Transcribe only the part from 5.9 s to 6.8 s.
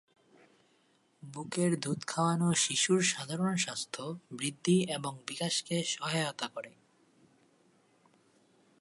সহায়তা করে।